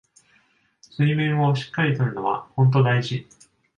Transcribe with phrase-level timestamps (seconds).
[0.81, 3.29] 睡眠をしっかり取るのはほんと大事